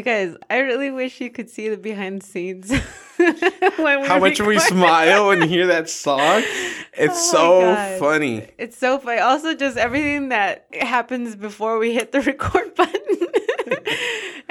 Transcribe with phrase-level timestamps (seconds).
[0.00, 2.72] You guys, I really wish you could see the behind the scenes.
[3.18, 6.42] How much we smile you hear that song.
[6.94, 7.98] It's Oh so God.
[7.98, 8.48] funny.
[8.56, 9.20] It's so funny.
[9.20, 13.18] Also, just everything that happens before we hit the record button.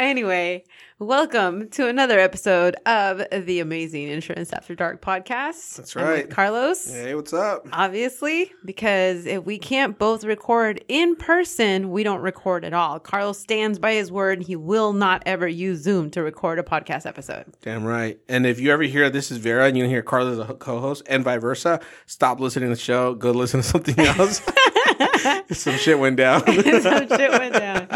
[0.09, 0.63] Anyway,
[0.97, 5.75] welcome to another episode of the Amazing Insurance After Dark podcast.
[5.75, 6.29] That's I'm with right.
[6.31, 6.91] Carlos.
[6.91, 7.67] Hey, what's up?
[7.71, 12.99] Obviously, because if we can't both record in person, we don't record at all.
[12.99, 14.41] Carlos stands by his word.
[14.41, 17.45] He will not ever use Zoom to record a podcast episode.
[17.61, 18.19] Damn right.
[18.27, 21.03] And if you ever hear this is Vera and you hear Carlos as a co-host
[21.05, 23.13] and vice versa, stop listening to the show.
[23.13, 24.41] Go listen to something else.
[25.51, 26.41] Some shit went down.
[26.81, 27.87] Some shit went down.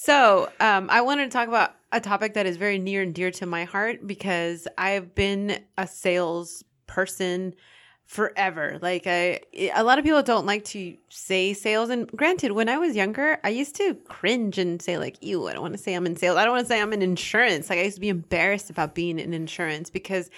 [0.00, 3.32] So, um, I wanted to talk about a topic that is very near and dear
[3.32, 7.52] to my heart because I've been a sales person
[8.06, 8.78] forever.
[8.80, 9.40] Like I
[9.74, 13.40] a lot of people don't like to say sales and granted when I was younger,
[13.42, 16.14] I used to cringe and say like, "Ew, I don't want to say I'm in
[16.14, 16.36] sales.
[16.36, 18.94] I don't want to say I'm in insurance." Like I used to be embarrassed about
[18.94, 20.30] being in insurance because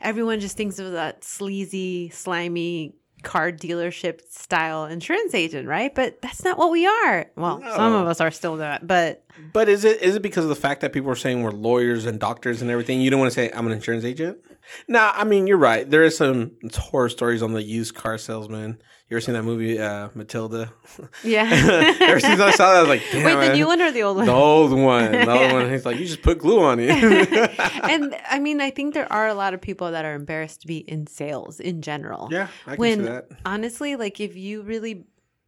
[0.00, 5.94] everyone just thinks of that sleazy, slimy car dealership style insurance agent, right?
[5.94, 7.26] But that's not what we are.
[7.36, 10.50] Well, some of us are still that, but but is it is it because of
[10.50, 13.00] the fact that people are saying we're lawyers and doctors and everything?
[13.00, 14.38] You don't want to say I'm an insurance agent?
[14.88, 15.88] Nah, I mean you're right.
[15.88, 18.78] There is some horror stories on the used car salesman.
[19.08, 20.72] You ever seen that movie, uh, Matilda?
[21.24, 21.42] yeah.
[22.00, 23.24] ever since I saw that, I was like, damn.
[23.24, 23.52] Wait, the man.
[23.54, 24.26] new one or the old one?
[24.26, 25.12] The old one.
[25.12, 25.70] The old one.
[25.70, 26.90] He's like, you just put glue on it.
[26.90, 30.66] and I mean, I think there are a lot of people that are embarrassed to
[30.66, 32.28] be in sales in general.
[32.30, 33.28] yeah, I can when see that.
[33.44, 35.04] honestly, like if you really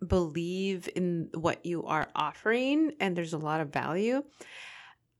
[0.07, 4.23] believe in what you are offering and there's a lot of value,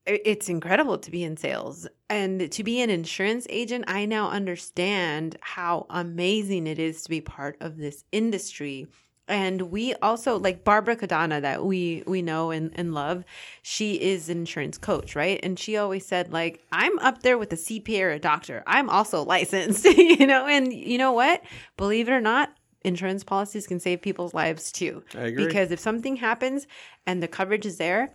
[0.07, 3.85] it's incredible to be in sales and to be an insurance agent.
[3.89, 8.87] I now understand how amazing it is to be part of this industry.
[9.29, 13.25] And we also like Barbara Cadana that we we know and, and love.
[13.63, 15.41] She is an insurance coach, right?
[15.43, 18.63] And she always said, like, I'm up there with a CPA or a doctor.
[18.69, 21.43] I'm also licensed, you know, and you know what?
[21.77, 22.53] Believe it or not,
[22.83, 25.03] insurance policies can save people's lives too.
[25.17, 25.47] I agree.
[25.47, 26.69] Because if something happens
[27.05, 28.15] and the coverage is there,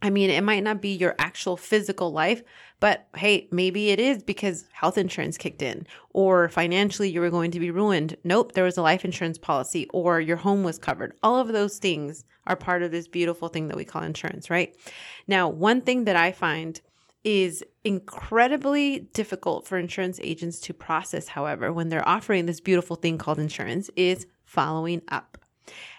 [0.00, 2.42] I mean, it might not be your actual physical life,
[2.78, 7.50] but hey, maybe it is because health insurance kicked in, or financially you were going
[7.50, 8.16] to be ruined.
[8.22, 11.16] Nope, there was a life insurance policy, or your home was covered.
[11.22, 14.76] All of those things are part of this beautiful thing that we call insurance, right?
[15.26, 16.80] Now, one thing that I find
[17.24, 23.18] is incredibly difficult for insurance agents to process, however, when they're offering this beautiful thing
[23.18, 25.38] called insurance, is following up.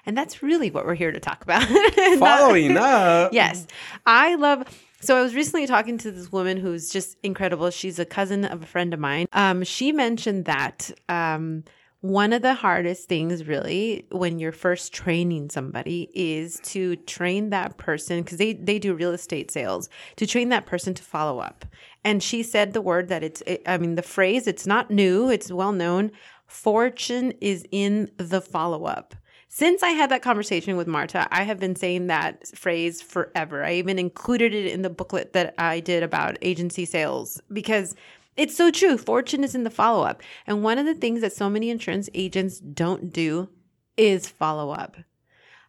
[0.05, 1.69] And that's really what we're here to talk about.
[1.97, 3.33] Not- Following up.
[3.33, 3.67] Yes.
[4.05, 4.67] I love
[5.01, 7.69] so I was recently talking to this woman who's just incredible.
[7.69, 9.27] She's a cousin of a friend of mine.
[9.31, 11.63] Um, she mentioned that um,
[12.01, 17.77] one of the hardest things really when you're first training somebody is to train that
[17.77, 21.65] person because they, they do real estate sales to train that person to follow up
[22.05, 25.29] and she said the word that it's it, i mean the phrase it's not new
[25.29, 26.09] it's well known
[26.47, 29.13] fortune is in the follow up
[29.51, 33.65] since I had that conversation with Marta, I have been saying that phrase forever.
[33.65, 37.95] I even included it in the booklet that I did about agency sales because
[38.37, 38.95] it's so true.
[38.95, 40.21] Fortune is in the follow up.
[40.45, 43.49] And one of the things that so many insurance agents don't do
[43.97, 44.97] is follow up.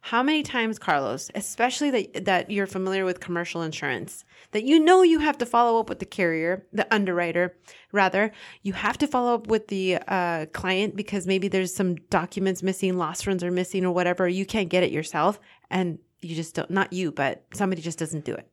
[0.03, 5.03] How many times, Carlos, especially that, that you're familiar with commercial insurance, that you know
[5.03, 7.55] you have to follow up with the carrier, the underwriter,
[7.91, 8.31] rather,
[8.63, 12.97] you have to follow up with the uh, client because maybe there's some documents missing,
[12.97, 14.27] loss runs are missing, or whatever.
[14.27, 15.39] You can't get it yourself,
[15.69, 16.71] and you just don't.
[16.71, 18.47] Not you, but somebody just doesn't do it.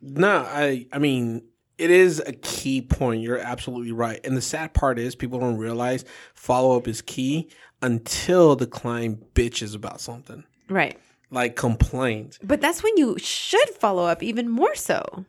[0.00, 1.42] No, I I mean
[1.78, 3.22] it is a key point.
[3.22, 4.20] You're absolutely right.
[4.24, 7.48] And the sad part is people don't realize follow up is key
[7.80, 10.44] until the client bitches about something.
[10.72, 10.98] Right.
[11.30, 12.38] Like complains.
[12.42, 15.24] But that's when you should follow up even more so.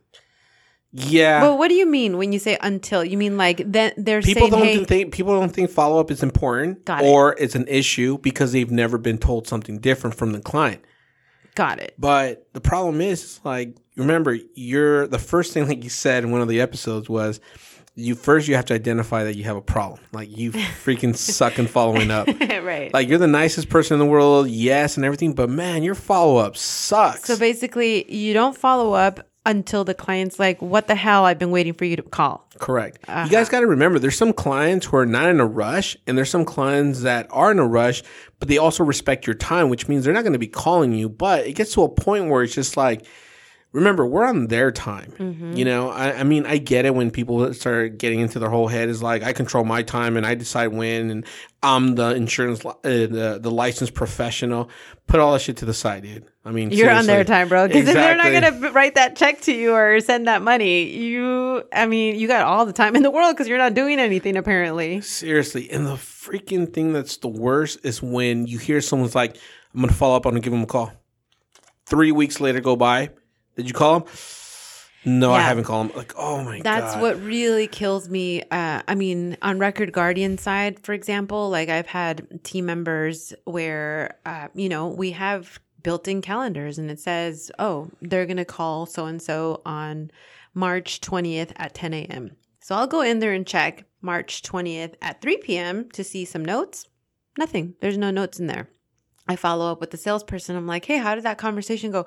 [0.92, 1.40] Yeah.
[1.40, 3.04] But what do you mean when you say until?
[3.04, 6.10] You mean like then they're people saying, don't hey, think people don't think follow up
[6.10, 7.06] is important Got it.
[7.06, 10.84] or it's an issue because they've never been told something different from the client.
[11.56, 11.94] got it.
[11.98, 16.42] But the problem is, like, remember, you're the first thing that you said in one
[16.42, 17.40] of the episodes was
[17.94, 20.00] you first you have to identify that you have a problem.
[20.12, 20.52] Like you
[20.84, 22.26] freaking suck in following up.
[22.40, 22.92] right.
[22.92, 26.36] Like you're the nicest person in the world, yes, and everything, but man, your follow
[26.36, 27.24] up sucks.
[27.24, 31.24] so basically, you don't follow up until the client's like, "What the hell?
[31.24, 32.98] I've been waiting for you to call." Correct.
[33.08, 33.24] Uh-huh.
[33.24, 36.16] You guys got to remember, there's some clients who are not in a rush, and
[36.16, 38.02] there's some clients that are in a rush,
[38.38, 41.08] but they also respect your time, which means they're not going to be calling you.
[41.08, 43.06] But it gets to a point where it's just like,
[43.74, 45.12] remember we're on their time.
[45.18, 45.54] Mm-hmm.
[45.54, 48.68] You know, I, I mean, I get it when people start getting into their whole
[48.68, 51.26] head is like I control my time and I decide when, and
[51.62, 54.70] I'm the insurance, uh, the the licensed professional.
[55.08, 56.24] Put all that shit to the side, dude.
[56.46, 57.66] I mean, You're on their time, bro.
[57.66, 60.84] Because if they're not going to write that check to you or send that money,
[60.84, 63.98] you, I mean, you got all the time in the world because you're not doing
[63.98, 65.00] anything apparently.
[65.00, 69.36] Seriously, and the freaking thing that's the worst is when you hear someone's like,
[69.74, 70.26] "I'm gonna follow up.
[70.26, 70.92] I'm gonna give them a call."
[71.86, 73.10] Three weeks later go by.
[73.56, 74.04] Did you call him?
[75.06, 75.96] No, I haven't called him.
[75.96, 78.42] Like, oh my god, That's what really kills me.
[78.50, 84.18] Uh, I mean, on Record Guardian side, for example, like I've had team members where,
[84.24, 88.46] uh, you know, we have built in calendars and it says, oh, they're going to
[88.46, 90.10] call so and so on
[90.54, 92.30] March 20th at 10 a.m.
[92.60, 95.90] So I'll go in there and check March 20th at 3 p.m.
[95.90, 96.88] to see some notes.
[97.36, 97.74] Nothing.
[97.80, 98.70] There's no notes in there.
[99.26, 100.54] I follow up with the salesperson.
[100.54, 102.04] I'm like, hey, how did that conversation go?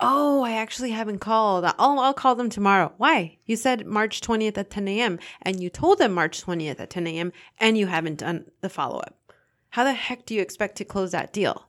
[0.00, 1.64] Oh, I actually haven't called.
[1.64, 2.92] I'll, I'll call them tomorrow.
[2.98, 3.38] Why?
[3.46, 5.18] You said March 20th at 10 a.m.
[5.42, 7.32] and you told them March 20th at 10 a.m.
[7.58, 9.16] and you haven't done the follow up.
[9.70, 11.68] How the heck do you expect to close that deal?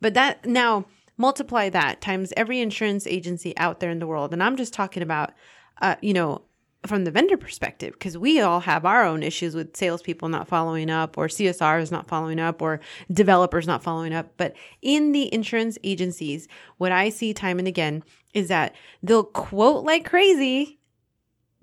[0.00, 4.32] But that now multiply that times every insurance agency out there in the world.
[4.32, 5.32] And I'm just talking about,
[5.80, 6.42] uh, you know,
[6.86, 10.90] from the vendor perspective, because we all have our own issues with salespeople not following
[10.90, 12.80] up, or CSRs not following up, or
[13.12, 14.32] developers not following up.
[14.36, 16.48] But in the insurance agencies,
[16.78, 18.02] what I see time and again
[18.34, 20.78] is that they'll quote like crazy,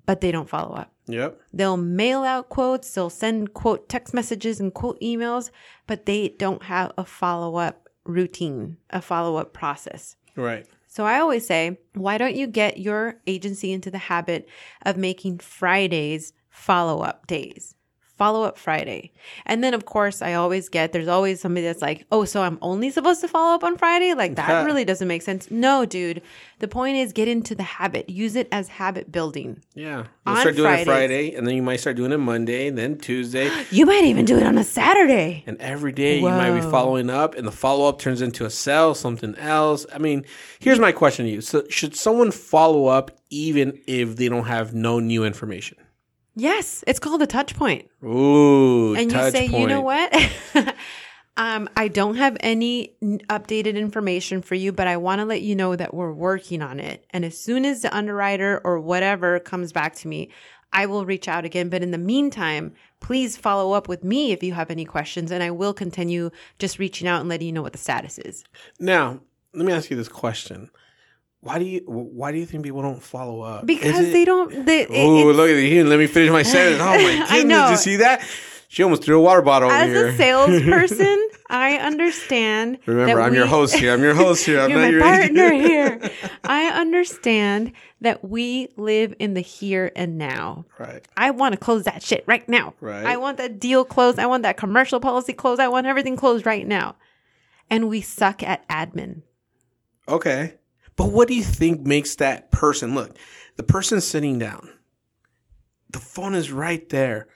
[0.06, 0.92] but they don't follow up.
[1.06, 1.40] Yep.
[1.52, 5.50] They'll mail out quotes, they'll send quote text messages and quote emails,
[5.86, 10.16] but they don't have a follow up routine, a follow up process.
[10.36, 10.66] Right.
[10.94, 14.48] So I always say, why don't you get your agency into the habit
[14.82, 17.73] of making Fridays follow up days?
[18.16, 19.10] Follow up Friday.
[19.44, 22.58] And then, of course, I always get there's always somebody that's like, oh, so I'm
[22.62, 24.14] only supposed to follow up on Friday?
[24.14, 25.50] Like, that really doesn't make sense.
[25.50, 26.22] No, dude.
[26.60, 29.60] The point is get into the habit, use it as habit building.
[29.74, 30.04] Yeah.
[30.26, 30.82] You'll On start doing Fridays.
[30.82, 34.04] it Friday, and then you might start doing it Monday, and then Tuesday, You might
[34.04, 35.42] even do it on a Saturday.
[35.46, 38.50] and every day you might be following up, and the follow up turns into a
[38.50, 39.84] sell, something else.
[39.92, 40.24] I mean,
[40.60, 44.72] here's my question to you: So, should someone follow up even if they don't have
[44.72, 45.76] no new information?
[46.36, 47.88] Yes, it's called a touch point.
[48.02, 50.12] Ooh, and you say, you know what?
[51.36, 55.42] um, I don't have any n- updated information for you, but I want to let
[55.42, 57.04] you know that we're working on it.
[57.10, 60.30] And as soon as the underwriter or whatever comes back to me,
[60.72, 61.68] I will reach out again.
[61.68, 65.42] But in the meantime, please follow up with me if you have any questions, and
[65.42, 68.44] I will continue just reaching out and letting you know what the status is.
[68.80, 69.20] Now,
[69.52, 70.68] let me ask you this question:
[71.44, 73.66] Why do you why do you think people don't follow up?
[73.66, 74.64] Because it- they don't.
[74.66, 75.84] They, it- Oh, look at it.
[75.86, 76.80] Let me finish my sentence.
[76.80, 77.44] Oh my I goodness!
[77.44, 77.64] know.
[77.66, 78.26] Did you see that?
[78.68, 80.06] She almost threw a water bottle over as here.
[80.08, 82.78] a salesperson, I understand.
[82.86, 83.92] Remember, that I'm your host here.
[83.92, 84.58] I'm your host here.
[84.58, 86.02] I'm You're not my your partner agent.
[86.02, 86.10] here.
[86.42, 87.70] I understand
[88.00, 90.64] that we live in the here and now.
[90.78, 91.06] Right.
[91.16, 92.74] I want to close that shit right now.
[92.80, 93.06] Right.
[93.06, 94.18] I want that deal closed.
[94.18, 95.60] I want that commercial policy closed.
[95.60, 96.96] I want everything closed right now.
[97.70, 99.22] And we suck at admin.
[100.08, 100.54] Okay.
[100.96, 103.16] But what do you think makes that person look?
[103.56, 104.70] The person sitting down.
[105.90, 107.28] The phone is right there.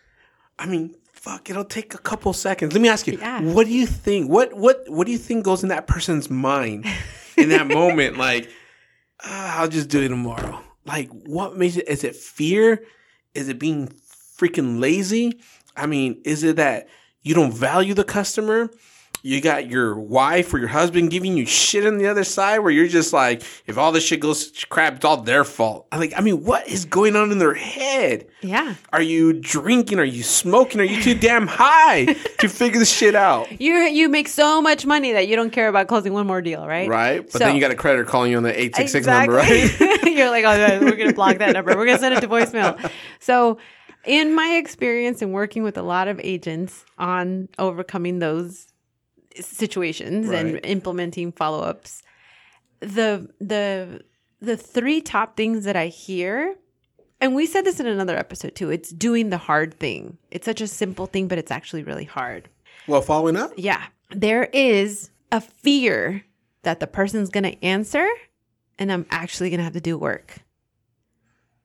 [0.58, 2.72] I mean, fuck, it'll take a couple seconds.
[2.72, 3.40] Let me ask you, Yeah.
[3.42, 4.30] what do you think?
[4.30, 6.86] What what what do you think goes in that person's mind
[7.36, 8.16] in that moment?
[8.16, 8.50] Like,
[9.24, 10.60] "Ah, I'll just do it tomorrow.
[10.84, 11.88] Like, what makes it?
[11.88, 12.84] Is it fear?
[13.34, 13.88] Is it being
[14.38, 15.40] freaking lazy?
[15.76, 16.88] I mean, is it that
[17.22, 18.70] you don't value the customer?
[19.22, 22.70] You got your wife or your husband giving you shit on the other side where
[22.70, 25.86] you're just like, if all this shit goes crap, it's all their fault.
[25.90, 28.26] I like, I mean, what is going on in their head?
[28.42, 28.74] Yeah.
[28.92, 29.98] Are you drinking?
[29.98, 30.80] Are you smoking?
[30.80, 32.04] Are you too damn high
[32.38, 33.48] to figure this shit out?
[33.60, 36.66] You you make so much money that you don't care about closing one more deal,
[36.66, 36.88] right?
[36.88, 37.22] Right?
[37.22, 39.80] But So- then you got a creditor calling you on the 866 number, right?
[40.06, 41.76] You're like, oh, we're going to block that number.
[41.76, 42.90] We're going to send it to voicemail.
[43.18, 43.58] So,
[44.04, 48.67] in my experience in working with a lot of agents on overcoming those
[49.40, 52.02] situations and implementing follow-ups,
[52.80, 54.02] the the
[54.40, 56.54] the three top things that I hear,
[57.20, 58.70] and we said this in another episode too.
[58.70, 60.18] It's doing the hard thing.
[60.30, 62.48] It's such a simple thing, but it's actually really hard.
[62.86, 63.52] Well, following up?
[63.56, 63.84] Yeah.
[64.10, 66.24] There is a fear
[66.62, 68.08] that the person's going to answer
[68.78, 70.38] and I'm actually going to have to do work.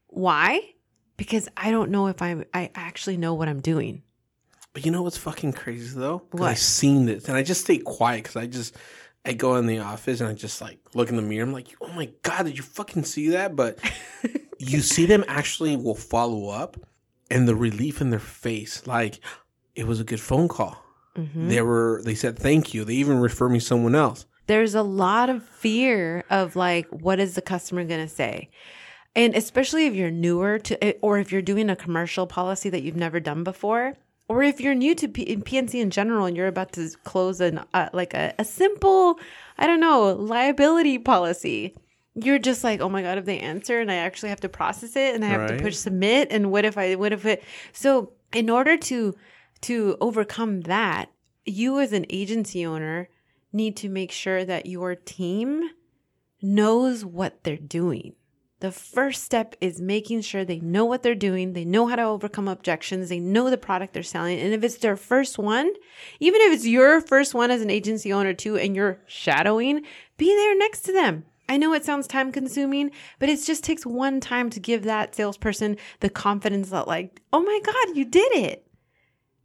[0.07, 0.73] Why?
[1.15, 4.03] Because I don't know if I I actually know what I'm doing.
[4.73, 6.23] But you know what's fucking crazy though?
[6.31, 6.49] What?
[6.49, 8.75] I've seen this, and I just stay quiet because I just
[9.25, 11.45] I go in the office and I just like look in the mirror.
[11.45, 13.55] I'm like, oh my god, did you fucking see that?
[13.55, 13.79] But
[14.59, 16.77] you see them actually will follow up,
[17.29, 19.19] and the relief in their face, like
[19.75, 20.83] it was a good phone call.
[21.15, 21.49] Mhm.
[21.49, 22.83] They were they said thank you.
[22.83, 24.25] They even refer me someone else.
[24.47, 28.49] there's a lot of fear of like, what is the customer going to say?
[29.15, 32.97] And especially if you're newer to, or if you're doing a commercial policy that you've
[32.97, 33.95] never done before,
[34.27, 37.59] or if you're new to P- PNC in general and you're about to close an
[37.73, 39.19] uh, like a, a simple,
[39.57, 41.75] I don't know, liability policy,
[42.15, 44.95] you're just like, oh my god, if they answer and I actually have to process
[44.95, 45.57] it and I have Right.
[45.57, 47.43] to push submit, and what if I, what if it?
[47.73, 49.15] So in order to
[49.61, 51.09] to overcome that,
[51.45, 53.09] you as an agency owner
[53.51, 55.69] need to make sure that your team
[56.41, 58.13] knows what they're doing.
[58.63, 62.03] The first step is making sure they know what they're doing, they know how to
[62.03, 64.39] overcome objections, they know the product they're selling.
[64.39, 65.69] And if it's their first one,
[66.21, 69.81] even if it's your first one as an agency owner too, and you're shadowing,
[70.15, 71.25] be there next to them.
[71.49, 75.13] I know it sounds time consuming, but it just takes one time to give that
[75.13, 78.65] salesperson the confidence that, like, oh my God, you did it.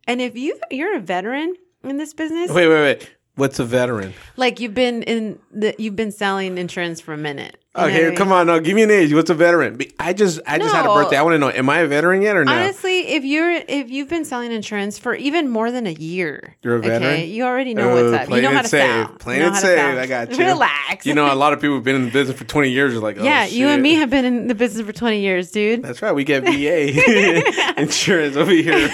[0.06, 3.10] And if you you're a veteran in this business, Wait, wait, wait.
[3.34, 4.14] What's a veteran?
[4.36, 7.56] like you've been in the you've been selling insurance for a minute.
[7.78, 8.16] You know what I Okay, mean?
[8.16, 8.58] come on, now.
[8.58, 9.12] give me an age.
[9.14, 9.80] What's a veteran?
[9.98, 11.16] I just, I just had a birthday.
[11.16, 12.52] I want to know, am I a veteran yet or no?
[12.52, 16.76] Honestly, if you're if you've been selling insurance for even more than a year, You're
[16.76, 17.02] a veteran?
[17.04, 18.34] Okay, you already know Uh, what's up.
[18.36, 19.06] You know how to safe.
[19.06, 19.16] sell.
[19.18, 19.78] Plain you know and safe.
[19.98, 20.44] I got you.
[20.44, 21.06] Relax.
[21.06, 22.94] You know, a lot of people have been in the business for 20 years.
[22.94, 25.50] Are like, oh, yeah, you and me have been in the business for twenty years,
[25.50, 25.82] dude.
[25.82, 26.12] That's right.
[26.12, 28.88] We get VA insurance over here.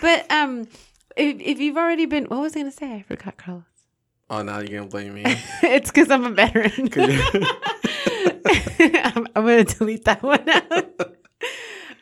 [0.00, 0.68] But um,
[1.16, 2.94] if if you've already been, what was I gonna say?
[2.94, 3.64] I forgot, Carlos.
[4.32, 5.22] Oh, now you're gonna blame me.
[5.62, 6.72] it's because I'm a veteran.
[9.04, 11.14] I'm, I'm gonna delete that one out.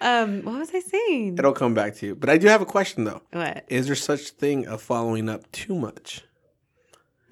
[0.00, 1.36] um, what was I saying?
[1.38, 2.14] It'll come back to you.
[2.14, 3.22] But I do have a question though.
[3.32, 3.64] What?
[3.68, 6.22] Is there such thing of following up too much?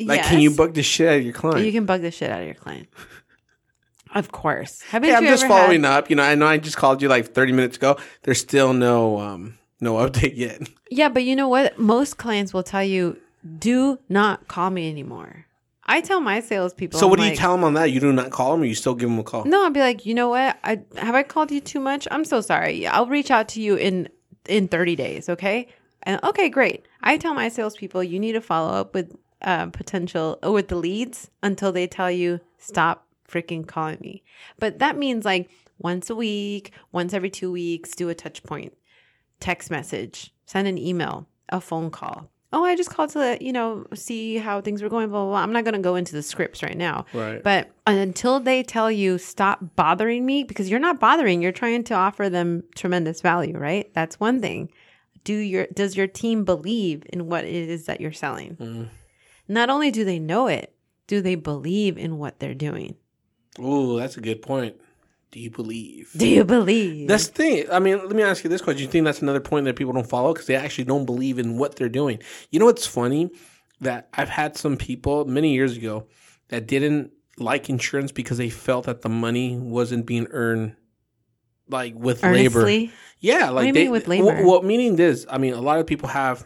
[0.00, 1.66] Like, can you bug the shit out of your client?
[1.66, 2.88] You can bug the shit out of your client.
[4.14, 4.80] Of course.
[4.82, 6.10] Haven't Hey, I'm just following had- up.
[6.10, 7.98] You know, I know I just called you like 30 minutes ago.
[8.22, 10.68] There's still no um no update yet.
[10.90, 11.78] Yeah, but you know what?
[11.78, 13.18] Most clients will tell you,
[13.58, 15.46] "Do not call me anymore."
[15.90, 17.00] I tell my salespeople.
[17.00, 17.90] So what I'm do you like, tell them on that?
[17.90, 19.44] You do not call them, or you still give them a call?
[19.44, 20.58] No, I'll be like, you know what?
[20.62, 22.06] I have I called you too much.
[22.10, 22.86] I'm so sorry.
[22.86, 24.08] I'll reach out to you in
[24.46, 25.28] in 30 days.
[25.28, 25.68] Okay.
[26.02, 26.86] And okay, great.
[27.02, 30.76] I tell my salespeople you need to follow up with uh, potential uh, with the
[30.76, 34.22] leads until they tell you stop freaking calling me.
[34.58, 38.76] But that means like once a week, once every two weeks, do a touch point,
[39.40, 42.30] text message, send an email, a phone call.
[42.52, 45.08] Oh, I just called to you know see how things were going.
[45.08, 45.30] Blah blah.
[45.30, 45.42] blah.
[45.42, 47.04] I'm not going to go into the scripts right now.
[47.12, 47.42] Right.
[47.42, 51.94] But until they tell you stop bothering me, because you're not bothering, you're trying to
[51.94, 53.92] offer them tremendous value, right?
[53.92, 54.70] That's one thing.
[55.24, 58.56] Do your does your team believe in what it is that you're selling?
[58.56, 58.88] Mm.
[59.46, 60.74] Not only do they know it,
[61.06, 62.96] do they believe in what they're doing?
[63.58, 64.76] Ooh, that's a good point.
[65.30, 66.10] Do you believe?
[66.16, 67.08] Do you believe?
[67.08, 67.64] That's the thing.
[67.70, 68.78] I mean, let me ask you this question.
[68.78, 71.38] Do You think that's another point that people don't follow because they actually don't believe
[71.38, 72.20] in what they're doing?
[72.50, 73.30] You know what's funny?
[73.80, 76.06] That I've had some people many years ago
[76.48, 80.74] that didn't like insurance because they felt that the money wasn't being earned
[81.68, 82.88] like with labor.
[83.20, 84.46] Yeah, like they mean with well- labor?
[84.46, 86.44] Well, meaning this, I mean, a lot of people have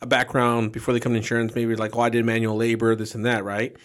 [0.00, 3.14] a background before they come to insurance, maybe like, oh, I did manual labor, this
[3.14, 3.76] and that, right?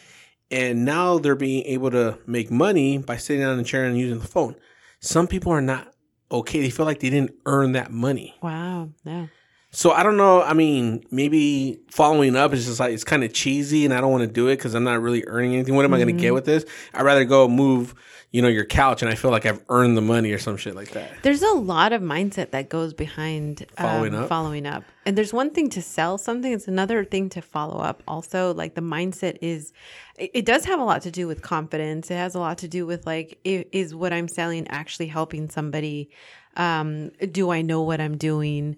[0.52, 4.20] And now they're being able to make money by sitting on a chair and using
[4.20, 4.56] the phone.
[5.00, 5.94] Some people are not
[6.32, 6.62] okay.
[6.62, 8.36] They feel like they didn't earn that money.
[8.42, 8.90] Wow.
[9.04, 9.28] Yeah.
[9.76, 10.42] So I don't know.
[10.42, 14.12] I mean, maybe following up is just like it's kind of cheesy, and I don't
[14.12, 15.76] want to do it because I'm not really earning anything.
[15.76, 16.22] What am I going to Mm-hmm.
[16.22, 16.66] get with this?
[16.94, 17.94] I'd rather go move,
[18.32, 20.76] you know, your couch, and I feel like I've earned the money or some shit
[20.76, 21.12] like that.
[21.24, 24.30] There's a lot of mindset that goes behind um, Following up?
[24.30, 28.02] Following up, and there's one thing to sell something; it's another thing to follow up.
[28.08, 29.74] Also, like the mindset is,
[30.18, 32.10] it, it does have a lot to do with confidence.
[32.10, 35.50] It has a lot to do with like, i- is what I'm selling actually helping
[35.50, 36.12] somebody?
[36.56, 38.78] Um, do I know what I'm doing?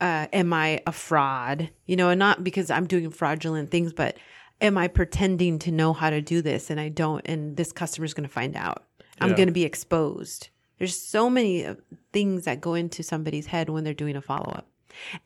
[0.00, 1.70] Uh, am I a fraud?
[1.86, 4.16] You know, and not because I'm doing fraudulent things, but
[4.60, 7.26] am I pretending to know how to do this and I don't?
[7.26, 8.84] And this customer's going to find out.
[9.20, 9.36] I'm Yeah.
[9.36, 10.50] going to be exposed.
[10.78, 11.74] There's so many uh,
[12.12, 14.68] things that go into somebody's head when they're doing a follow up.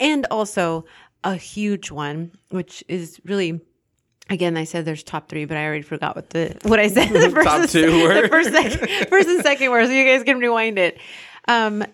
[0.01, 0.87] And also
[1.25, 3.61] a huge one, which is really
[4.31, 7.09] again, I said there's top three, but I already forgot what the what I said.
[7.13, 8.23] The first, Top and- two were?
[8.23, 10.99] the first, second, first and second were, so you guys can rewind it.
[11.49, 11.85] Um,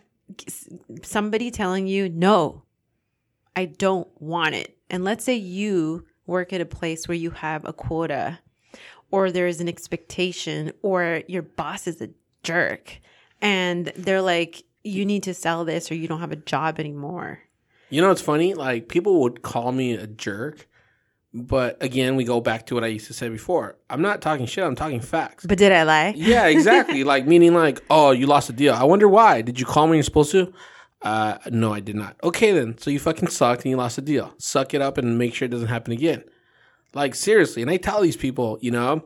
[1.02, 2.62] somebody telling you no,
[3.58, 7.64] I don't want it, and let's say you work at a place where you have
[7.64, 8.38] a quota,
[9.10, 12.10] or there is an expectation, or your boss is a
[12.44, 13.00] jerk,
[13.42, 17.40] and they're like, you need to sell this, or you don't have a job anymore.
[17.90, 18.54] You know, it's funny.
[18.54, 20.68] Like people would call me a jerk,
[21.34, 23.76] but again, we go back to what I used to say before.
[23.90, 24.62] I'm not talking shit.
[24.62, 25.46] I'm talking facts.
[25.46, 26.14] But did I lie?
[26.16, 27.02] yeah, exactly.
[27.12, 28.72] like meaning, like, oh, you lost a deal.
[28.72, 29.42] I wonder why.
[29.42, 29.96] Did you call me?
[29.96, 30.54] You're supposed to.
[31.02, 32.16] Uh, no, I did not.
[32.24, 32.76] Okay, then.
[32.78, 34.34] So you fucking sucked and you lost a deal.
[34.38, 36.24] Suck it up and make sure it doesn't happen again.
[36.94, 39.04] Like seriously, and I tell these people, you know,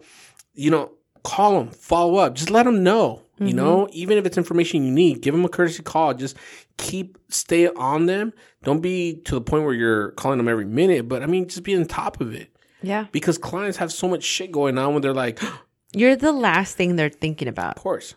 [0.54, 0.92] you know,
[1.24, 3.22] call them, follow up, just let them know.
[3.38, 3.56] You Mm-hmm.
[3.56, 6.14] know, even if it's information you need, give them a courtesy call.
[6.14, 6.36] Just
[6.76, 8.32] keep stay on them.
[8.62, 11.64] Don't be to the point where you're calling them every minute, but I mean, just
[11.64, 13.06] be on top of it Yeah.
[13.10, 15.40] because clients have so much shit going on when they're like,
[15.92, 17.76] You're the last thing they're thinking about.
[17.78, 18.14] Of course,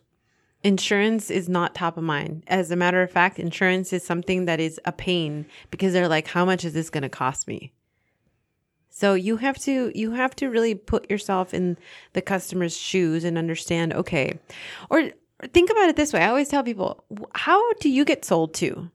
[0.66, 2.42] Insurance is not top of mind.
[2.48, 6.28] As a matter of fact, insurance is something that is a pain because they're like,
[6.28, 7.72] how much is this going to cost me?
[8.90, 11.78] So you have to you have to really put yourself in
[12.14, 14.40] the customer's shoes and understand, okay.
[14.90, 15.12] Or
[15.54, 16.22] think about it this way.
[16.22, 17.04] I always tell people,
[17.36, 18.90] how do you get sold to?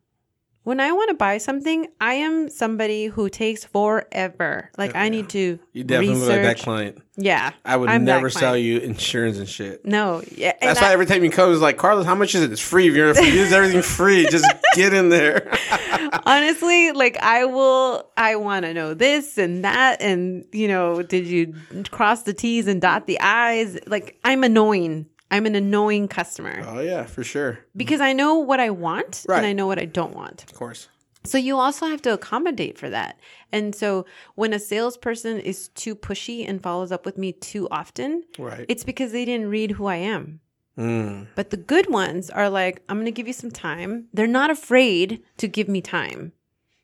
[0.62, 4.70] When I want to buy something, I am somebody who takes forever.
[4.76, 6.98] Like I need to you definitely look like that client.
[7.16, 7.52] Yeah.
[7.64, 9.84] I would I'm never sell you insurance and shit.
[9.86, 10.52] No, yeah.
[10.60, 12.52] That's I- why every time you come, it's like, Carlos, how much is it?
[12.52, 12.88] It's free.
[12.88, 15.50] If you're use everything free, just get in there.
[16.24, 21.26] honestly like i will i want to know this and that and you know did
[21.26, 21.54] you
[21.90, 26.80] cross the t's and dot the i's like i'm annoying i'm an annoying customer oh
[26.80, 27.58] yeah, for sure.
[27.76, 29.38] because i know what i want Right.
[29.38, 30.88] and i know what i don't want Of course.
[31.24, 33.18] so you also have to accommodate for that
[33.52, 38.24] and so when a salesperson is too pushy and follows up with me too often
[38.38, 38.64] Right.
[38.68, 40.40] it's because they didn't read who i am
[40.78, 41.26] Mm.
[41.34, 44.06] but the good ones are like, I'm going to give you some time.
[44.14, 46.32] They're not afraid to give me time,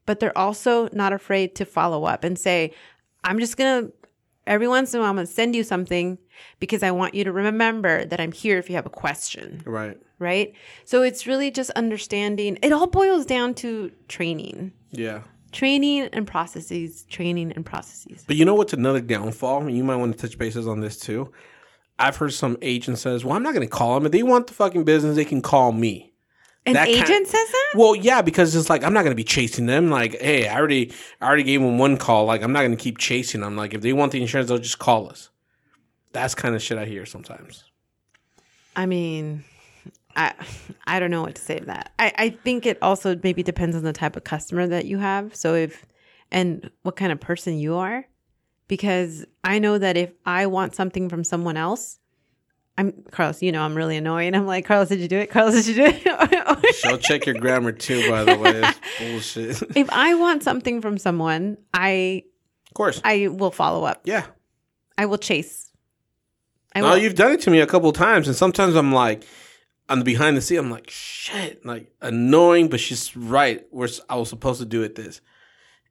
[0.05, 2.75] but they're also not afraid to follow up and say,
[3.25, 3.93] I'm just going to,
[4.47, 6.19] every once in a while, I'm going to send you something
[6.61, 9.97] because I want you to remember that I'm here if you have a question, Right.
[10.19, 10.53] right?
[10.85, 12.59] So it's really just understanding.
[12.62, 15.23] It all boils down to training, Yeah.
[15.53, 18.25] training and processes, training and processes.
[18.26, 19.69] But you know what's another downfall?
[19.71, 21.31] You might want to touch bases on this too.
[21.99, 24.05] I've heard some agent says, "Well, I'm not going to call them.
[24.05, 26.12] If they want the fucking business, they can call me."
[26.67, 27.73] An That kind- agent says that?
[27.77, 29.89] Well, yeah, because it's like I'm not going to be chasing them.
[29.89, 32.25] Like, hey, I already, I already gave them one call.
[32.25, 33.57] Like, I'm not going to keep chasing them.
[33.57, 35.31] Like, if they want the insurance, they'll just call us.
[36.13, 37.65] That's kind of shit I hear sometimes.
[38.75, 39.45] I mean,
[40.17, 40.35] I
[40.87, 41.93] I don't know what to say to that.
[41.99, 45.35] I, I think it also maybe depends on the type of customer that you have.
[45.37, 45.87] So if
[46.33, 48.07] and what kind of person you are.
[48.69, 52.00] Because I know that if I want something from someone else,
[52.78, 54.34] I'm Carlos, you know I'm really annoying.
[54.34, 55.30] I'm like, Carlos, did you do it?
[55.30, 56.75] Carlos, did you do it?
[56.76, 58.62] She'll check your grammar too, by the way.
[58.65, 58.78] It's
[59.58, 59.76] bullshit.
[59.76, 62.25] if I want something from someone, I
[62.69, 63.00] of course.
[63.04, 64.02] I will follow up.
[64.04, 64.26] Yeah.
[64.99, 65.71] I will chase.
[66.75, 66.99] I No, will.
[66.99, 69.25] you've done it to me a couple of times, and sometimes I'm like,
[69.89, 73.65] on the behind the scene, I'm like, shit, like annoying, but she's right.
[73.71, 75.21] We're s- I was supposed to do it this,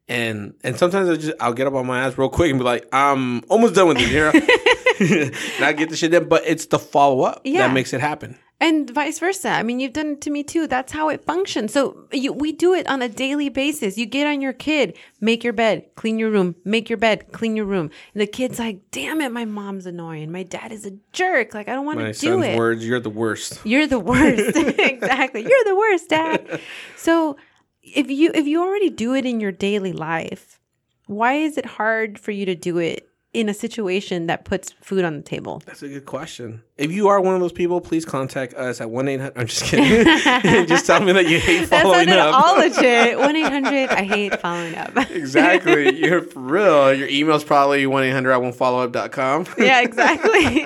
[0.07, 2.65] and and sometimes I just I'll get up on my ass real quick and be
[2.65, 4.74] like, I'm almost done with it, you
[5.59, 6.27] I get the shit done.
[6.27, 7.67] But it's the follow up Yeah.
[7.67, 8.37] that makes it happen.
[8.57, 9.49] And vice versa.
[9.49, 10.65] I mean, you've done it to me too.
[10.65, 11.73] That's how it functions.
[11.73, 13.97] So you, we do it on a daily basis.
[13.97, 17.57] You get on your kid, make your bed, clean your room, make your bed, clean
[17.57, 17.91] your room.
[18.13, 20.31] And the kid's like, damn it, my mom's annoying.
[20.31, 21.53] My dad is a jerk.
[21.53, 22.57] Like, I don't want to do it.
[22.57, 23.59] words, you're the worst.
[23.65, 24.55] You're the worst.
[24.55, 25.41] exactly.
[25.41, 26.61] You're the worst, dad.
[26.95, 27.35] So
[27.83, 30.59] if you if you already do it in your daily life,
[31.07, 35.03] why is it hard for you to do it in a situation that puts food
[35.03, 35.61] on the table?
[35.65, 36.63] That's a good question.
[36.77, 39.37] If you are one of those people, please contact us at one eight hundred.
[39.37, 40.05] I'm just kidding.
[40.67, 42.33] just tell me that you hate That following sounded up.
[42.33, 43.19] all legit.
[43.25, 43.89] One eight hundred.
[43.89, 44.95] I hate following up.
[45.11, 45.95] exactly.
[45.97, 46.93] You're for real.
[46.93, 49.45] Your email's probably one eight hundred I won't follow up.com.
[49.57, 50.65] yeah, exactly.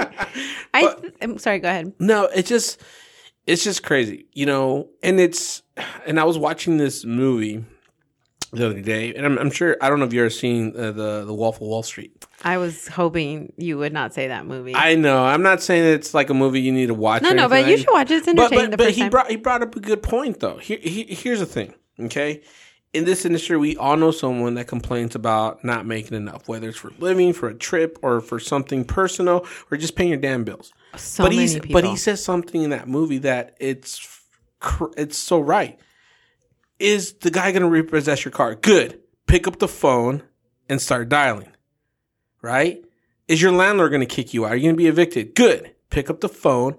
[0.73, 0.95] I.
[1.21, 1.59] I'm sorry.
[1.59, 1.93] Go ahead.
[1.99, 2.81] No, it's just
[3.47, 4.89] it's just crazy, you know.
[5.03, 5.63] And it's
[6.05, 7.65] and I was watching this movie
[8.51, 10.91] the other day, and I'm, I'm sure I don't know if you've ever seen uh,
[10.91, 12.25] the the Wolf of Wall Street.
[12.43, 14.73] I was hoping you would not say that movie.
[14.75, 17.21] I know I'm not saying it's like a movie you need to watch.
[17.21, 18.15] no, no, but you should watch it.
[18.17, 19.09] It's But entertaining but, but first he time.
[19.11, 20.57] brought he brought up a good point though.
[20.57, 22.41] Here, he, here's the thing, okay.
[22.91, 26.77] In this industry, we all know someone that complains about not making enough, whether it's
[26.79, 30.73] for living, for a trip, or for something personal, or just paying your damn bills.
[30.95, 31.73] so but many people.
[31.73, 34.21] but he says something in that movie that it's
[34.59, 35.77] cr- it's so right.
[36.79, 38.55] Is the guy going to repossess your car?
[38.55, 39.01] Good.
[39.27, 40.23] Pick up the phone
[40.69, 41.49] and start dialing.
[42.41, 42.83] Right?
[43.27, 44.53] Is your landlord going to kick you out?
[44.53, 45.35] Are you going to be evicted?
[45.35, 45.71] Good.
[45.89, 46.77] Pick up the phone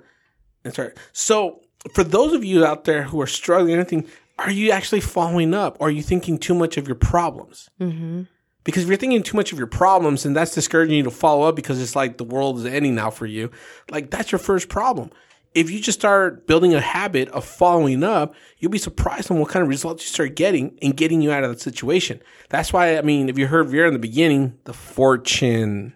[0.65, 0.97] and start.
[1.13, 1.61] So,
[1.95, 4.07] for those of you out there who are struggling, anything,
[4.39, 5.77] are you actually following up?
[5.81, 7.69] Or are you thinking too much of your problems?
[7.81, 8.27] Mhm.
[8.65, 11.49] Because if you're thinking too much of your problems and that's discouraging you to follow
[11.49, 13.51] up because it's like the world is ending now for you,
[13.91, 15.11] like that's your first problem.
[15.55, 19.49] If you just start building a habit of following up, you'll be surprised on what
[19.51, 22.23] kind of results you start getting and getting you out of that situation.
[22.51, 25.95] That's why, I mean, if you heard Vera in the beginning, the fortune.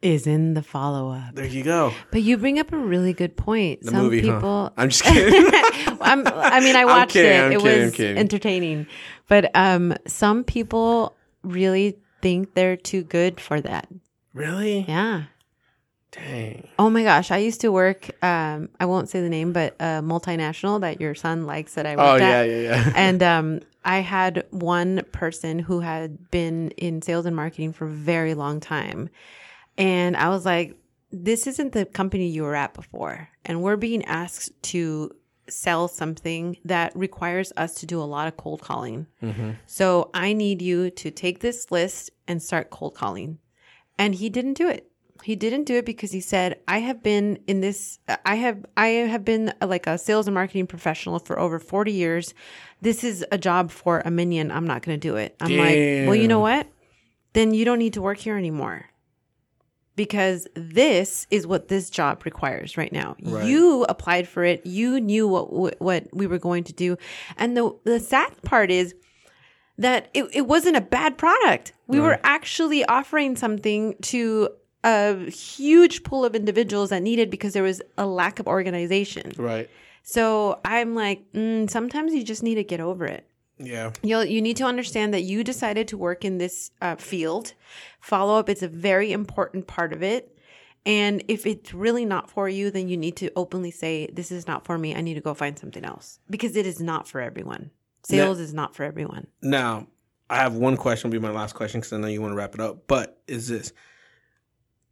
[0.00, 1.34] is in the follow up.
[1.34, 1.92] There you go.
[2.12, 3.82] But you bring up a really good point.
[3.82, 4.34] The Some movie, huh?
[4.34, 4.72] people.
[4.76, 5.44] I'm just kidding.
[6.00, 7.44] I'm, I mean, I watched kidding, it.
[7.44, 8.86] I'm it kidding, was entertaining.
[9.28, 13.88] But um, some people really think they're too good for that.
[14.34, 14.84] Really?
[14.88, 15.24] Yeah.
[16.12, 16.68] Dang.
[16.78, 18.10] Oh my gosh, I used to work.
[18.22, 21.96] Um, I won't say the name, but a multinational that your son likes that I
[21.96, 22.20] worked Oh at.
[22.20, 22.92] yeah, yeah, yeah.
[22.94, 27.90] and um, I had one person who had been in sales and marketing for a
[27.90, 29.08] very long time.
[29.78, 30.76] And I was like,
[31.10, 33.28] this isn't the company you were at before.
[33.44, 35.12] And we're being asked to
[35.48, 39.06] sell something that requires us to do a lot of cold calling.
[39.66, 43.38] So I need you to take this list and start cold calling.
[43.98, 44.90] And he didn't do it.
[45.22, 48.88] He didn't do it because he said, I have been in this, I have, I
[48.88, 52.34] have been uh, like a sales and marketing professional for over 40 years.
[52.80, 54.50] This is a job for a minion.
[54.50, 55.36] I'm not going to do it.
[55.40, 56.66] I'm like, well, you know what?
[57.32, 58.86] Then you don't need to work here anymore
[59.94, 63.16] because this is what this job requires right now.
[63.22, 63.44] Right.
[63.44, 64.66] You applied for it.
[64.66, 66.96] You knew what, what, what we were going to do.
[67.36, 68.94] And the, the sad part is,
[69.78, 71.72] that it, it wasn't a bad product.
[71.86, 74.48] We were actually offering something to
[74.84, 79.32] a huge pool of individuals that needed because there was a lack of organization.
[79.36, 79.70] Right.
[80.02, 83.26] So I'm like, mm, sometimes you just need to get over it.
[83.58, 83.92] Yeah.
[84.02, 87.54] You'll, you need to understand that you decided to work in this uh, field.
[88.00, 90.36] Follow up is a very important part of it.
[90.84, 94.48] And if it's really not for you, then you need to openly say, This is
[94.48, 94.96] not for me.
[94.96, 97.70] I need to go find something else because it is not for everyone.
[98.02, 99.28] Sales is not for everyone.
[99.42, 99.86] Now,
[100.28, 101.08] I have one question.
[101.08, 102.88] Will be my last question because I know you want to wrap it up.
[102.88, 103.72] But is this?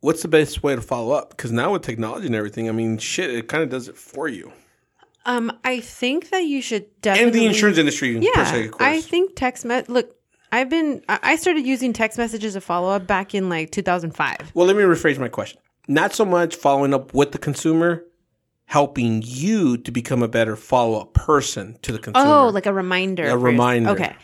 [0.00, 1.30] What's the best way to follow up?
[1.30, 4.28] Because now with technology and everything, I mean, shit, it kind of does it for
[4.28, 4.52] you.
[5.26, 7.26] Um, I think that you should definitely.
[7.26, 8.82] And the insurance industry, Yeah, per se, of course.
[8.88, 10.16] I think text me- Look,
[10.50, 11.02] I've been.
[11.08, 14.52] I I started using text messages as follow up back in like 2005.
[14.54, 15.60] well, let me rephrase my question.
[15.86, 18.02] Not so much following up with the consumer,
[18.64, 22.26] helping you to become a better follow up person to the consumer.
[22.26, 23.26] Oh, like a reminder.
[23.28, 23.90] A reminder.
[23.90, 24.16] Okay.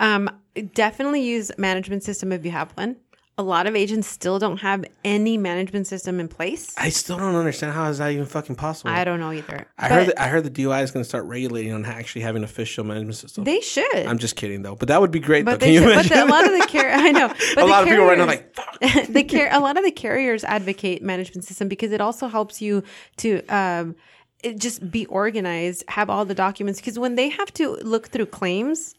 [0.00, 0.28] Um,
[0.74, 2.96] definitely use management system if you have one.
[3.40, 6.74] A lot of agents still don't have any management system in place.
[6.76, 8.90] I still don't understand how is that even fucking possible.
[8.90, 9.66] I don't know either.
[9.78, 12.20] I But heard that, I heard the DOI is going to start regulating on actually
[12.20, 13.44] having official management system.
[13.44, 13.94] they should.
[13.94, 15.46] I'm just kidding though, but that would be great.
[15.46, 15.66] but though.
[15.66, 16.08] they Can you should.
[16.10, 17.28] But the, a lot of the car- I know.
[17.54, 18.54] But a lot of people right now carriers- like,
[19.04, 19.06] fuck.
[19.06, 22.82] the car- a lot of the carriers advocate management system because it also helps you
[23.18, 23.96] to um,
[24.42, 26.78] it just be organized, have all the documents.
[26.78, 28.94] Because when they have to look through claims,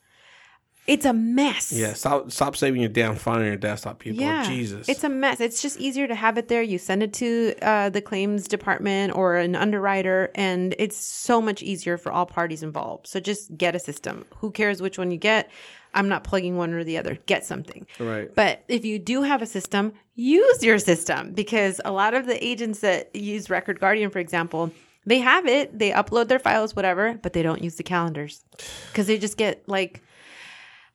[0.91, 1.71] it's a mess.
[1.71, 4.21] Yeah, stop stop saving your damn phone on your desktop, people.
[4.21, 4.89] Yeah, Jesus.
[4.89, 5.39] it's a mess.
[5.39, 6.61] It's just easier to have it there.
[6.61, 11.63] You send it to uh, the claims department or an underwriter, and it's so much
[11.63, 13.07] easier for all parties involved.
[13.07, 14.25] So just get a system.
[14.39, 15.49] Who cares which one you get?
[15.93, 17.17] I'm not plugging one or the other.
[17.25, 17.87] Get something.
[17.99, 18.33] right.
[18.33, 22.43] But if you do have a system, use your system because a lot of the
[22.45, 24.71] agents that use Record Guardian, for example,
[25.05, 28.43] they have it, they upload their files, whatever, but they don't use the calendars
[28.91, 30.01] because they just get like,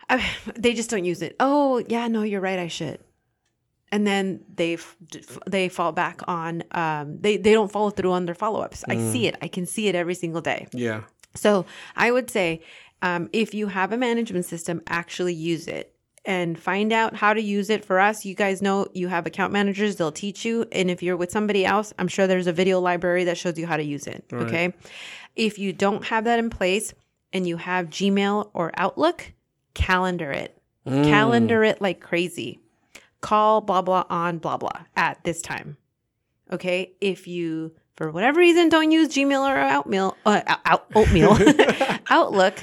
[0.09, 0.21] uh,
[0.57, 1.37] they just don't use it.
[1.40, 3.01] Oh, yeah, no, you're right, I should.
[3.92, 4.79] And then they
[5.47, 8.85] they fall back on um, they they don't follow through on their follow ups.
[8.88, 9.37] I see it.
[9.40, 10.66] I can see it every single day.
[10.73, 11.03] Yeah.
[11.35, 12.62] So I would say
[13.03, 17.40] um, if you have a management system, actually use it and find out how to
[17.40, 17.85] use it.
[17.85, 20.66] For us, you guys know you have account managers, they'll teach you.
[20.73, 23.66] And if you're with somebody else, I'm sure there's a video library that shows you
[23.66, 24.25] how to use it.
[24.33, 24.75] Okay.
[25.37, 26.92] If you don't have that in place
[27.33, 29.33] and you have Gmail or Outlook,
[29.76, 30.56] calendar it.
[30.86, 32.60] Calendar it like crazy.
[33.20, 35.76] Call blah blah on blah blah at this time.
[36.52, 36.92] Okay.
[37.00, 41.36] If you, for whatever reason, don't use Gmail or Outmail, uh, out, oatmeal,
[42.08, 42.54] Outlook,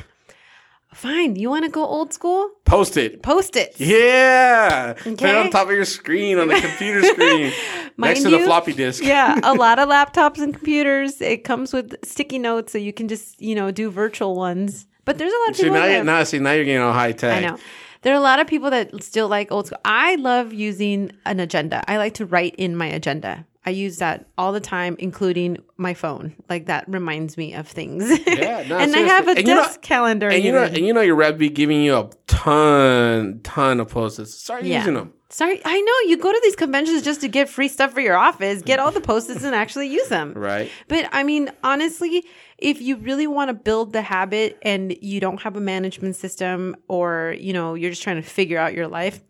[0.93, 1.35] fine.
[1.35, 2.49] You want to go old school?
[2.63, 3.21] Post it.
[3.23, 3.73] Post it.
[3.77, 4.93] Yeah.
[4.93, 7.51] Put it on top of your screen, on the computer screen,
[7.97, 9.03] next to the floppy disk.
[9.03, 11.19] yeah, a lot of laptops and computers.
[11.19, 14.87] It comes with sticky notes, so you can just you know do virtual ones.
[15.05, 15.75] But there's a lot of See people.
[15.77, 17.43] now, that you have- now, see now you're getting all high tech.
[17.43, 17.57] I know.
[18.03, 19.79] There are a lot of people that still like old school.
[19.85, 21.83] I love using an agenda.
[21.89, 23.45] I like to write in my agenda.
[23.65, 26.35] I use that all the time, including my phone.
[26.49, 28.03] Like that reminds me of things.
[28.27, 29.39] Yeah, no, and I have a seriously.
[29.39, 30.29] And you know- desk calendar.
[30.29, 33.89] And you know, and you know, your rep be giving you a ton, ton of
[33.89, 34.33] post-its.
[34.33, 34.79] Start Yeah.
[34.79, 35.13] using them.
[35.29, 38.15] Sorry, I know you go to these conventions just to get free stuff for your
[38.15, 38.61] office.
[38.61, 40.33] Get all the post-its and actually use them.
[40.35, 40.69] Right.
[40.87, 42.23] But I mean, honestly,
[42.59, 46.75] if you really want to build the habit and you don't have a management system
[46.87, 49.21] or, you know, you're just trying to figure out your life,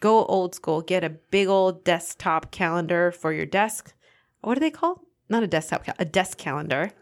[0.00, 0.80] go old school.
[0.82, 3.94] Get a big old desktop calendar for your desk.
[4.40, 5.00] What are they called?
[5.28, 6.92] Not a desktop, cal- a desk calendar.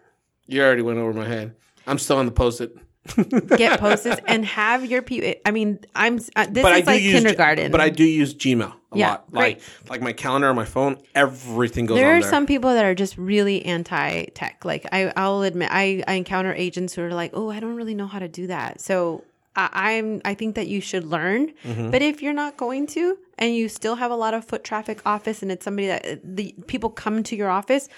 [0.46, 1.55] You already went over my head.
[1.87, 2.77] I'm still on the post-it.
[3.57, 5.35] Get post-its and have your people.
[5.44, 7.72] I mean, I'm uh, this but is like use kindergarten.
[7.72, 9.35] But I do use Gmail a Yeah, lot.
[9.35, 12.31] Like like my calendar on my phone, everything goes there are there.
[12.31, 14.64] some people that are just really anti-tech.
[14.64, 17.94] Like I, I'll admit, I, I encounter agents who are like, "Oh, I don't really
[17.94, 19.25] know how to do that." So
[19.56, 21.52] I'm I think that you should learn.
[21.64, 21.90] Mm-hmm.
[21.90, 25.00] But if you're not going to, and you still have a lot of foot traffic
[25.04, 27.88] office, and it's somebody that the people come to your office,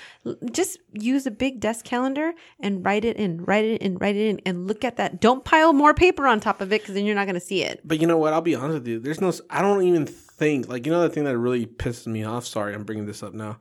[0.50, 4.26] just use a big desk calendar and write it in, write it in, write it
[4.28, 5.20] in, and look at that.
[5.20, 7.62] Don't pile more paper on top of it because then you're not going to see
[7.62, 7.80] it.
[7.84, 8.32] But you know what?
[8.32, 8.98] I'll be honest with you.
[8.98, 9.32] There's no.
[9.50, 12.46] I don't even think like you know the thing that really pisses me off.
[12.46, 13.58] Sorry, I'm bringing this up now.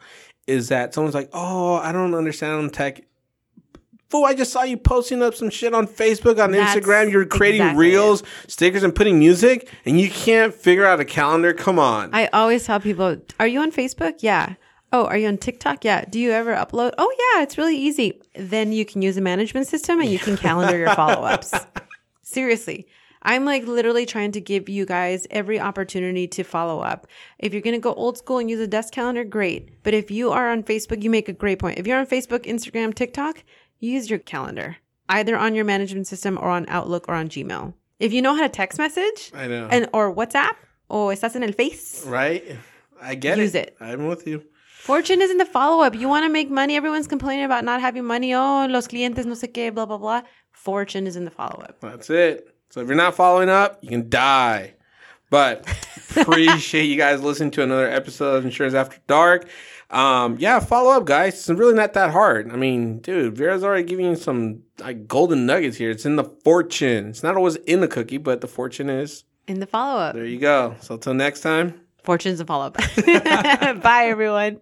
[0.47, 3.03] Is that someone's like, oh, I don't understand tech.
[4.13, 7.11] Fool, I just saw you posting up some shit on Facebook, on That's Instagram.
[7.11, 11.51] You're creating exactly reels, stickers, and putting music, and you can't figure out a calendar.
[11.51, 12.13] Come on.
[12.13, 14.17] I always tell people, "Are you on Facebook?
[14.19, 14.53] Yeah."
[14.91, 15.83] Oh, are you on TikTok?
[15.83, 16.05] Yeah.
[16.07, 16.91] Do you ever upload?
[16.99, 18.21] Oh, yeah, it's really easy.
[18.35, 21.51] Then you can use a management system and you can calendar your follow ups.
[22.21, 22.85] Seriously.
[23.23, 27.07] I'm like literally trying to give you guys every opportunity to follow up.
[27.39, 29.81] If you're going to go old school and use a desk calendar, great.
[29.81, 31.79] But if you are on Facebook, you make a great point.
[31.79, 33.43] If you're on Facebook, Instagram, TikTok,
[33.83, 34.77] use your calendar
[35.09, 37.73] either on your management system or on Outlook or on Gmail.
[37.99, 39.67] If you know how to text message I know.
[39.69, 40.55] and or WhatsApp
[40.89, 42.43] or estás en el face, right?
[43.01, 43.41] I get it.
[43.41, 43.75] Use it.
[43.79, 43.83] it.
[43.83, 44.43] I'm with you.
[44.83, 45.95] Fortune is in the follow up.
[45.95, 46.75] You want to make money.
[46.75, 48.33] Everyone's complaining about not having money.
[48.33, 50.23] Oh, los clientes, no sé qué, blah, blah, blah.
[50.51, 51.79] Fortune is in the follow up.
[51.79, 52.53] That's it.
[52.69, 54.73] So if you're not following up, you can die.
[55.29, 55.65] But
[56.17, 59.47] appreciate you guys listening to another episode of Insurance After Dark.
[59.93, 61.35] Um, yeah, follow up, guys.
[61.35, 62.51] It's really not that hard.
[62.51, 65.91] I mean, dude, Vera's already giving you some like golden nuggets here.
[65.91, 67.09] It's in the fortune.
[67.09, 69.23] It's not always in the cookie, but the fortune is.
[69.47, 70.15] In the follow up.
[70.15, 70.75] There you go.
[70.81, 71.79] So till next time.
[72.03, 72.73] Fortune's a follow up.
[73.83, 74.59] Bye, everyone.